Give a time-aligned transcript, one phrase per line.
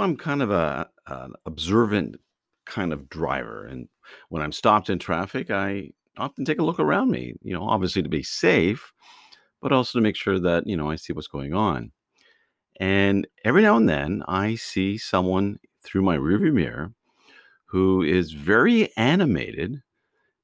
[0.00, 2.16] I'm kind of a an observant
[2.66, 3.88] kind of driver, and
[4.28, 8.02] when I'm stopped in traffic, I often take a look around me, you know, obviously
[8.02, 8.92] to be safe,
[9.60, 11.92] but also to make sure that, you know, I see what's going on.
[12.80, 16.92] And every now and then I see someone through my rearview mirror
[17.66, 19.82] who is very animated.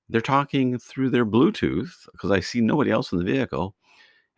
[0.09, 3.75] They're talking through their Bluetooth because I see nobody else in the vehicle,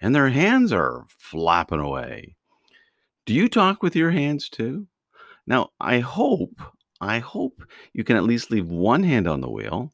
[0.00, 2.36] and their hands are flapping away.
[3.26, 4.86] Do you talk with your hands too?
[5.46, 6.60] Now, I hope,
[7.00, 7.62] I hope
[7.92, 9.92] you can at least leave one hand on the wheel,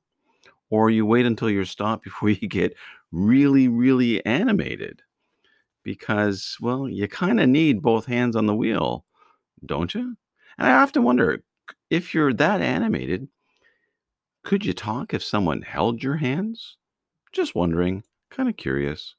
[0.71, 2.77] or you wait until you're stopped before you get
[3.11, 5.03] really, really animated.
[5.83, 9.05] Because, well, you kind of need both hands on the wheel,
[9.65, 10.17] don't you?
[10.59, 11.43] And I often wonder
[11.89, 13.29] if you're that animated,
[14.45, 16.77] could you talk if someone held your hands?
[17.33, 19.17] Just wondering, kind of curious.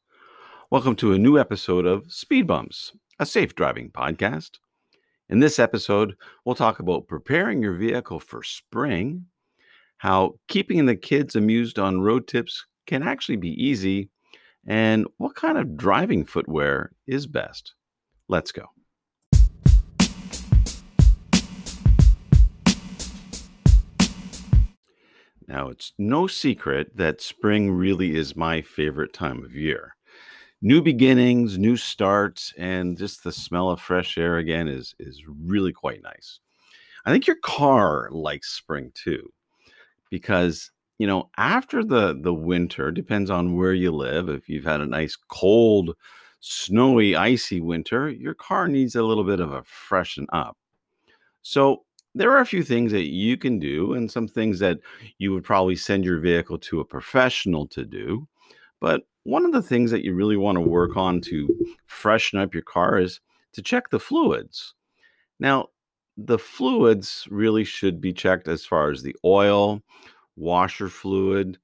[0.70, 4.60] Welcome to a new episode of Speed Bumps, a safe driving podcast.
[5.32, 9.28] In this episode, we'll talk about preparing your vehicle for spring,
[10.00, 14.10] how keeping the kids amused on road trips can actually be easy,
[14.68, 17.76] and what kind of driving footwear is best.
[18.28, 18.66] Let's go.
[25.48, 29.96] Now, it's no secret that spring really is my favorite time of year.
[30.62, 35.74] New beginnings, new starts, and just the smell of fresh air again is, is really
[35.74, 36.40] quite nice.
[37.06, 39.32] I think your car likes spring too,
[40.12, 44.30] because you know after the the winter depends on where you live.
[44.30, 45.96] If you've had a nice cold,
[46.42, 50.58] snowy, icy winter, your car needs a little bit of a freshen up.
[51.42, 51.84] So
[52.16, 54.80] there are a few things that you can do and some things that
[55.18, 58.28] you would probably send your vehicle to a professional to do.
[58.80, 61.48] But one of the things that you really want to work on to
[61.86, 63.20] freshen up your car is
[63.54, 64.74] to check the fluids.
[65.40, 65.68] Now,
[66.18, 69.82] the fluids really should be checked as far as the oil,
[70.36, 71.58] washer fluid,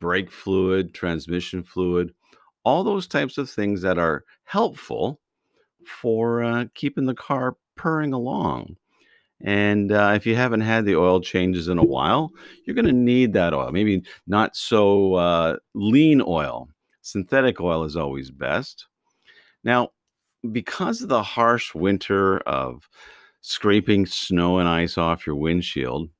[0.00, 2.14] brake fluid, transmission fluid,
[2.64, 5.20] all those types of things that are helpful
[5.86, 8.76] for uh, keeping the car purring along.
[9.42, 12.30] And uh, if you haven't had the oil changes in a while,
[12.64, 13.70] you're going to need that oil.
[13.72, 16.68] Maybe not so uh, lean oil.
[17.10, 18.86] Synthetic oil is always best.
[19.64, 19.88] Now,
[20.52, 22.88] because of the harsh winter of
[23.40, 26.10] scraping snow and ice off your windshield,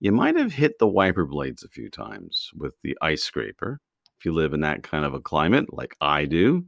[0.00, 3.80] you might have hit the wiper blades a few times with the ice scraper
[4.18, 6.64] if you live in that kind of a climate like I do.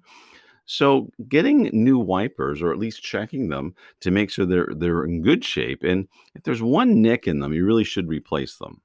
[0.66, 5.22] So getting new wipers or at least checking them to make sure they're they're in
[5.22, 8.82] good shape and if there's one nick in them, you really should replace them.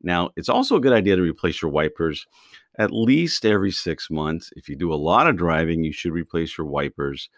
[0.00, 2.26] Now, it's also a good idea to replace your wipers
[2.78, 4.52] at least every 6 months.
[4.56, 7.28] If you do a lot of driving, you should replace your wipers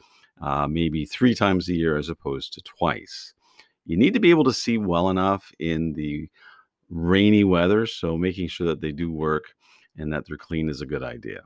[0.40, 3.34] uh, maybe 3 times a year as opposed to twice.
[3.86, 6.28] You need to be able to see well enough in the
[6.90, 9.54] rainy weather, so making sure that they do work
[9.96, 11.40] and that they're clean is a good idea.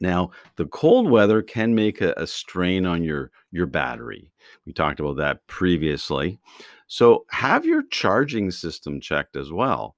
[0.00, 4.30] Now, the cold weather can make a, a, strain on your your battery.
[4.66, 6.38] We talked about that previously.
[6.86, 9.96] So have your charging system checked as well.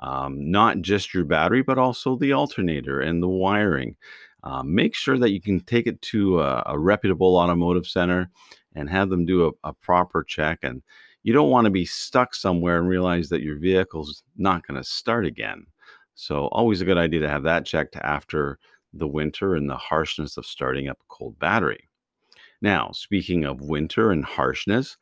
[0.00, 3.96] Um, not just your battery, but also the alternator and the wiring.
[4.44, 8.30] Uh, make sure that you can take it to a, a, reputable automotive center
[8.76, 10.60] and have them do a, a proper check.
[10.62, 10.80] And
[11.24, 14.88] you don't want to be stuck somewhere and realize that your vehicle's not going to
[14.88, 15.66] start again.
[16.14, 18.58] So, always a good idea to have that checked after
[18.92, 21.88] the winter and the harshness of starting up a cold battery.
[22.60, 24.96] Now, speaking of winter and harshness,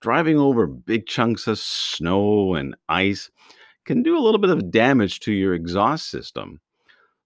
[0.00, 3.30] driving over big chunks of snow and ice
[3.84, 6.60] can do a little bit of damage to your exhaust system.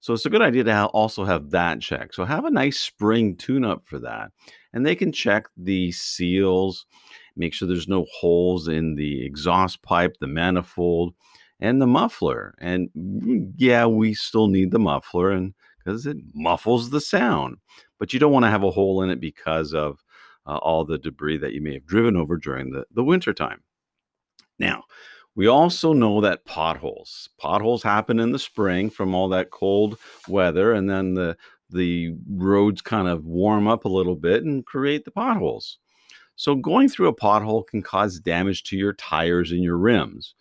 [0.01, 2.15] So it's a good idea to also have that checked.
[2.15, 4.31] So have a nice spring tune up for that.
[4.73, 6.87] And they can check the seals,
[7.35, 11.15] make sure there's no holes in the exhaust pipe, the manifold,
[11.61, 12.55] and the muffler.
[12.59, 17.57] And mm, yeah, we still need the muffler and because it muffles the sound.
[17.99, 20.05] But you don't want to have a hole in it because of
[20.47, 23.63] uh, all the debris that you may have driven over during the, the winter time.
[24.59, 24.85] Now,
[25.37, 29.99] we also know that potholes, potholes happen in the spring from all that cold
[30.29, 31.37] weather, and then the
[31.71, 35.79] the roads kind of warm up a little bit and create the potholes.
[36.37, 40.35] So going through a pothole can cause damage to your tires and your rims,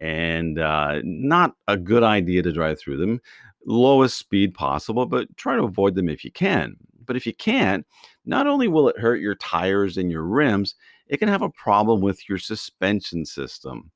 [0.00, 3.20] and uh, not a good idea to drive through them
[3.66, 6.76] lowest speed possible, but try to avoid them if you can.
[7.06, 7.86] But if you can't,
[8.24, 10.74] not only will it hurt your tires and your rims,
[11.06, 13.90] it can have a problem with your suspension system.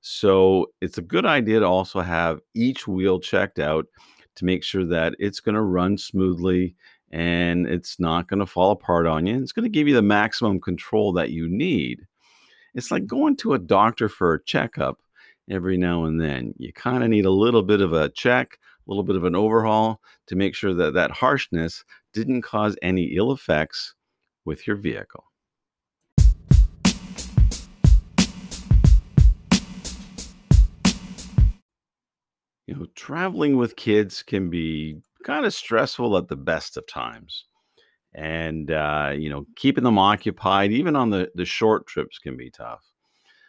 [0.00, 3.86] So it's a good idea to also have each wheel checked out
[4.36, 6.76] to make sure that it's going to run smoothly
[7.10, 9.36] and it's not going to fall apart on you.
[9.36, 12.06] It's going to give you the maximum control that you need.
[12.74, 15.00] It's like going to a doctor for a checkup
[15.50, 16.54] every now and then.
[16.58, 19.34] You kind of need a little bit of a check, a little bit of an
[19.34, 23.94] overhaul to make sure that that harshness didn't cause any ill effects
[24.44, 25.24] with your vehicle.
[32.68, 37.46] You know, traveling with kids can be kind of stressful at the best of times.
[38.12, 42.50] And, uh, you know, keeping them occupied, even on the, the short trips, can be
[42.50, 42.84] tough.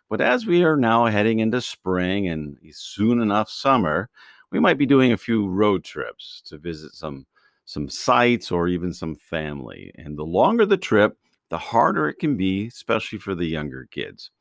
[0.10, 4.10] But as we are now heading into spring and soon enough summer,
[4.52, 7.26] we might be doing a few road trips to visit some
[7.66, 9.92] some sites or even some family.
[9.96, 11.18] And the longer the trip,
[11.50, 14.32] the harder it can be, especially for the younger kids.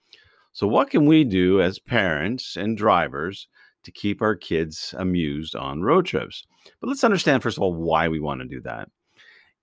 [0.53, 3.49] So what can we do as parents and drivers
[3.89, 6.45] to keep our kids amused on road trips?
[6.81, 8.91] But let's understand first of all why we want to do that.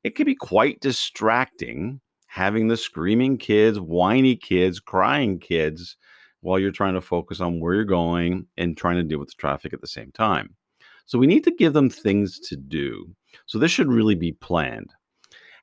[0.04, 5.96] It can be quite distracting having the screaming kids, whiny kids, crying kids
[6.42, 9.36] while you're trying to focus on where you're going and trying to deal with the
[9.38, 10.56] traffic at the same time.
[11.06, 13.08] So we need to give them things to do.
[13.46, 14.92] So this should really be planned.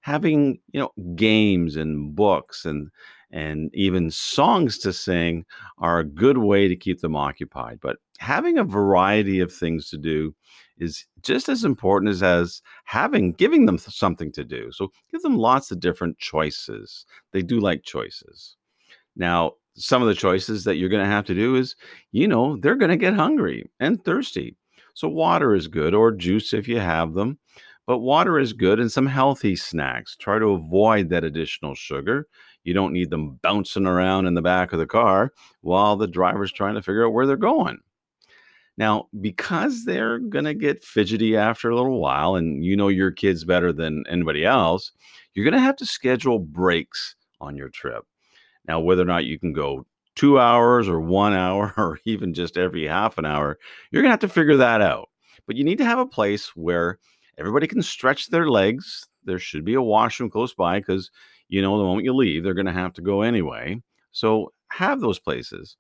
[0.01, 2.91] Having, you know, games and books and
[3.33, 5.45] and even songs to sing
[5.79, 7.81] are a good way to keep them occupied.
[7.81, 10.33] But having a variety of things to do
[10.79, 14.71] is just as important as, as having giving them something to do.
[14.71, 17.05] So give them lots of different choices.
[17.33, 18.57] They do like choices.
[19.17, 21.75] Now, some of the choices that you're going to have to do is,
[22.13, 24.57] you know, they're going to get hungry and thirsty.
[24.95, 27.39] So water is good or juice if you have them.
[27.89, 30.17] But water is good and some healthy snacks.
[30.17, 32.29] Try to avoid that additional sugar.
[32.63, 35.33] You don't need them bouncing around in the back of the car
[35.63, 37.81] while the driver's trying to figure out where they're going.
[38.79, 43.11] Now, because they're going to get fidgety after a little while, and you know your
[43.11, 44.93] kids better than anybody else,
[45.35, 48.05] you're going to have to schedule breaks on your trip.
[48.67, 52.57] Now, whether or not you can go two hours or one hour or even just
[52.57, 53.59] every half an hour,
[53.91, 55.09] you're going to have to figure that out.
[55.47, 56.99] But you need to have a place where
[57.39, 59.07] everybody can stretch their legs.
[59.25, 61.11] There should be a washroom close by because,
[61.49, 63.81] you know, the moment you leave, they're going to have to go anyway.
[64.13, 65.77] So have those places.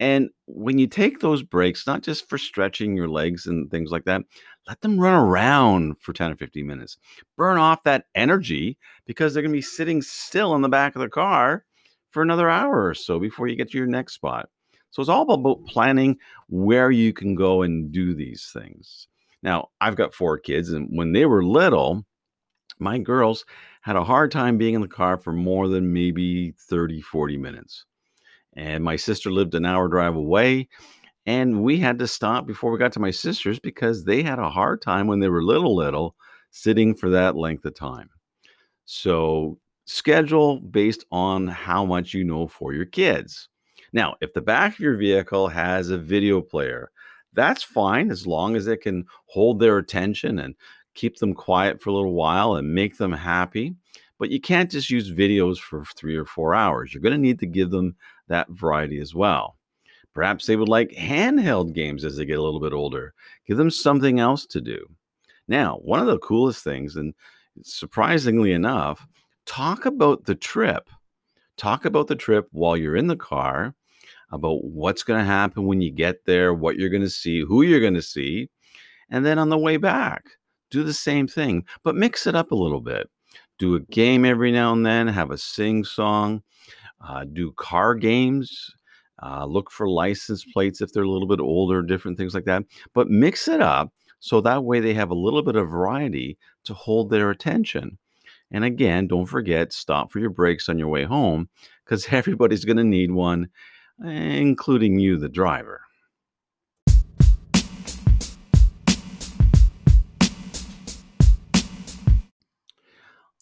[0.00, 4.04] And when you take those breaks, not just for stretching your legs and things like
[4.04, 4.22] that,
[4.66, 6.98] let them run around for 10 or 15 minutes.
[7.36, 8.76] Burn off that energy
[9.06, 11.64] because they're going to be sitting still in the back of the car
[12.10, 14.48] for another hour or so before you get to your next spot.
[14.90, 16.18] So it's all about planning
[16.48, 19.08] where you can go and do these things.
[19.42, 22.04] Now, I've got four kids, and when they were little,
[22.78, 23.44] my girls
[23.82, 27.84] had a hard time being in the car for more than maybe 30, 40 minutes.
[28.56, 30.68] And my sister lived an hour drive away.
[31.26, 34.50] And we had to stop before we got to my sister's because they had a
[34.50, 36.16] hard time when they were little, little
[36.50, 38.10] sitting for that length of time.
[38.84, 43.48] So schedule based on how much you know for your kids.
[43.92, 46.90] Now, if the back of your vehicle has a video player,
[47.32, 50.54] that's fine as long as it can hold their attention and
[50.94, 53.74] keep them quiet for a little while and make them happy.
[54.18, 56.94] But you can't just use videos for three or four hours.
[56.94, 57.96] You're going to need to give them
[58.28, 59.56] that variety as well.
[60.14, 63.14] Perhaps they would like handheld games as they get a little bit older.
[63.46, 64.86] Give them something else to do.
[65.48, 67.14] Now, one of the coolest things, and
[67.62, 69.06] surprisingly enough,
[69.44, 70.88] talk about the trip.
[71.56, 73.74] Talk about the trip while you're in the car,
[74.30, 77.62] about what's going to happen when you get there, what you're going to see, who
[77.62, 78.50] you're going to see.
[79.10, 80.30] And then on the way back,
[80.70, 83.08] do the same thing, but mix it up a little bit.
[83.58, 86.42] Do a game every now and then, have a sing song,
[87.00, 88.74] uh, do car games.
[89.22, 92.64] Uh, look for license plates if they're a little bit older, different things like that.
[92.92, 96.74] But mix it up so that way they have a little bit of variety to
[96.74, 97.98] hold their attention.
[98.50, 101.48] And again, don't forget, stop for your breaks on your way home
[101.84, 103.48] because everybody's going to need one,
[104.02, 105.82] including you, the driver.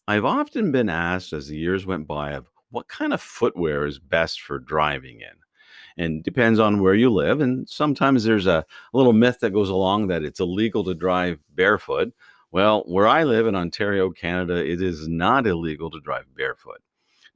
[0.09, 3.99] I've often been asked as the years went by of what kind of footwear is
[3.99, 5.37] best for driving in?
[5.99, 8.65] And depends on where you live and sometimes there's a
[8.95, 12.13] little myth that goes along that it's illegal to drive barefoot.
[12.51, 16.81] Well where i live in ontario canada it is not illegal to drive barefoot.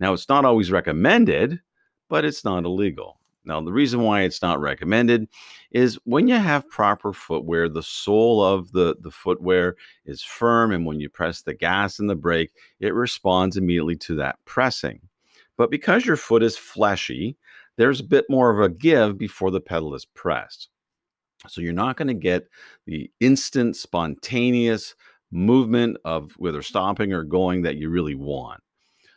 [0.00, 1.60] Now it's not always recommended
[2.08, 3.20] but it's not illegal.
[3.44, 5.28] Now the reason why it's not recommended
[5.70, 9.76] is when you have proper footwear the sole of the the footwear
[10.06, 14.14] is firm and when you press the gas and the brake it responds immediately to
[14.16, 15.00] that pressing
[15.56, 17.36] but because your foot is fleshy,
[17.76, 20.68] there's a bit more of a give before the pedal is pressed.
[21.48, 22.48] So you're not going to get
[22.86, 24.94] the instant, spontaneous
[25.30, 28.62] movement of whether stopping or going that you really want.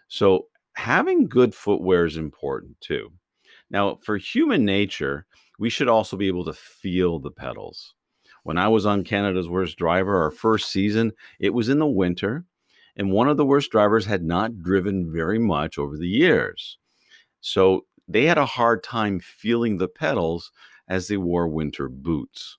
[0.08, 3.12] So having good footwear is important too.
[3.70, 5.26] Now, for human nature,
[5.60, 7.94] we should also be able to feel the pedals.
[8.44, 12.46] When I was on Canada's Worst Driver, our first season, it was in the winter,
[13.00, 16.78] and one of the worst drivers had not driven very much over the years.
[17.40, 20.52] So they had a hard time feeling the pedals
[20.90, 22.58] as they wore winter boots.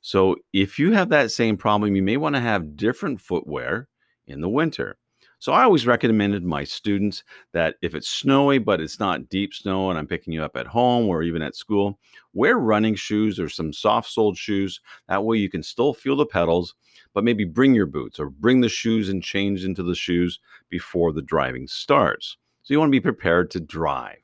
[0.00, 3.88] So if you have that same problem, you may want to have different footwear
[4.28, 4.96] in the winter.
[5.44, 7.22] So I always recommended my students
[7.52, 10.66] that if it's snowy, but it's not deep snow, and I'm picking you up at
[10.66, 11.98] home or even at school,
[12.32, 14.80] wear running shoes or some soft soled shoes.
[15.06, 16.74] That way you can still feel the pedals,
[17.12, 21.12] but maybe bring your boots or bring the shoes and change into the shoes before
[21.12, 22.38] the driving starts.
[22.62, 24.22] So you want to be prepared to drive.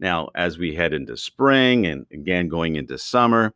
[0.00, 3.54] Now, as we head into spring and again going into summer,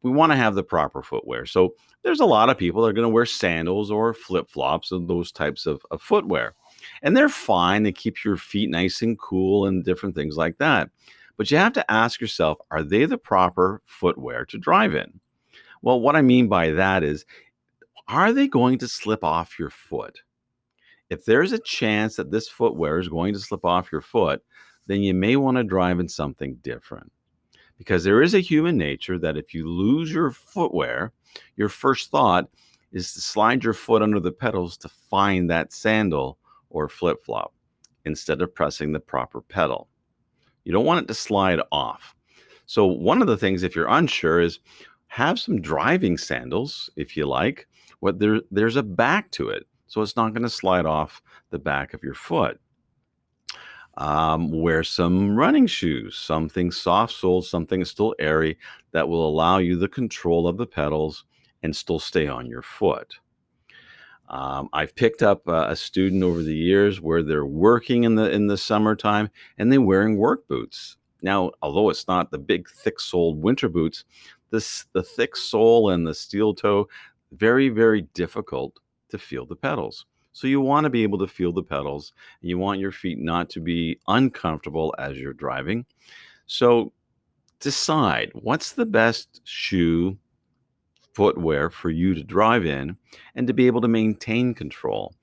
[0.00, 1.44] we want to have the proper footwear.
[1.44, 1.74] So
[2.06, 5.08] there's a lot of people that are going to wear sandals or flip flops and
[5.08, 6.54] those types of, of footwear.
[7.02, 7.82] And they're fine.
[7.82, 10.88] They keep your feet nice and cool and different things like that.
[11.36, 15.18] But you have to ask yourself are they the proper footwear to drive in?
[15.82, 17.26] Well, what I mean by that is
[18.06, 20.20] are they going to slip off your foot?
[21.10, 24.44] If there's a chance that this footwear is going to slip off your foot,
[24.86, 27.10] then you may want to drive in something different
[27.78, 31.12] because there is a human nature that if you lose your footwear,
[31.56, 32.48] your first thought
[32.92, 36.38] is to slide your foot under the pedals to find that sandal
[36.70, 37.52] or flip flop
[38.04, 39.88] instead of pressing the proper pedal.
[40.64, 42.14] You don't want it to slide off.
[42.66, 44.58] So, one of the things, if you're unsure, is
[45.08, 47.68] have some driving sandals if you like,
[48.02, 49.66] but there, there's a back to it.
[49.86, 52.60] So, it's not going to slide off the back of your foot.
[53.98, 58.58] Um, wear some running shoes, something soft soled, something still airy
[58.92, 61.24] that will allow you the control of the pedals
[61.62, 63.14] and still stay on your foot.
[64.28, 68.30] Um, I've picked up uh, a student over the years where they're working in the
[68.30, 70.96] in the summertime and they're wearing work boots.
[71.22, 74.04] Now, although it's not the big thick soled winter boots,
[74.50, 76.88] this the thick sole and the steel toe
[77.32, 78.78] very very difficult
[79.10, 80.06] to feel the pedals.
[80.36, 82.12] So you want to be able to feel the pedals.
[82.42, 85.86] And you want your feet not to be uncomfortable as you're driving.
[86.44, 86.92] So
[87.58, 90.18] decide what's the best shoe
[91.14, 92.98] footwear for you to drive in
[93.34, 95.14] and to be able to maintain control.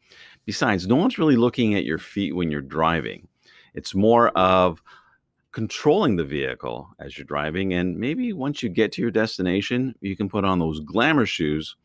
[0.45, 3.27] Besides, no one's really looking at your feet when you're driving.
[3.75, 4.81] It's more of
[5.51, 7.75] controlling the vehicle as you're driving.
[7.75, 11.75] And maybe once you get to your destination, you can put on those glamour shoes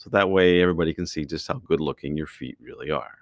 [0.00, 3.18] so that way everybody can see just how good looking your feet really are.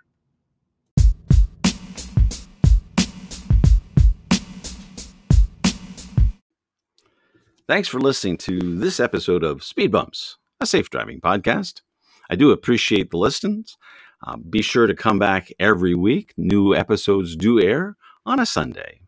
[7.66, 11.82] Thanks for listening to this episode of Speed Bumps, a safe driving podcast.
[12.30, 13.76] I do appreciate the listens.
[14.24, 16.32] Uh, be sure to come back every week.
[16.36, 19.00] New episodes do air on a Sunday.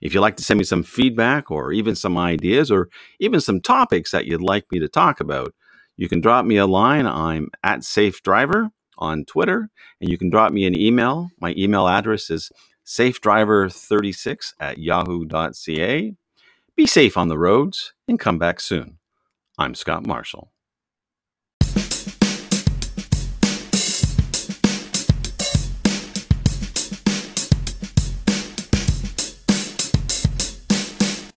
[0.00, 2.88] If you'd like to send me some feedback or even some ideas or
[3.20, 5.54] even some topics that you'd like me to talk about,
[6.00, 7.06] you can drop me a line.
[7.06, 9.68] I'm at Safe Driver on Twitter,
[10.00, 11.28] and you can drop me an email.
[11.38, 12.50] My email address is
[12.86, 16.14] safedriver36 at yahoo.ca.
[16.74, 18.96] Be safe on the roads and come back soon.
[19.58, 20.50] I'm Scott Marshall.